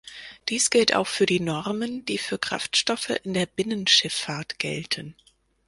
[0.49, 5.15] Dies gilt auch für die Normen, die für Kraftstoffe in der Binnenschifffahrt gelten.